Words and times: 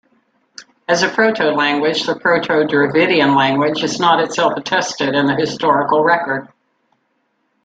As 0.87 1.03
a 1.03 1.09
proto-language, 1.09 2.07
the 2.07 2.15
Proto-Dravidian 2.15 3.35
language 3.37 3.83
is 3.83 3.99
not 3.99 4.19
itself 4.19 4.53
attested 4.57 5.13
in 5.13 5.27
the 5.27 5.35
historical 5.35 6.03
record. 6.03 6.47